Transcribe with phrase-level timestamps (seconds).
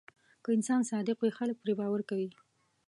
[0.43, 2.29] که انسان صادق وي، خلک پرې باور کوي.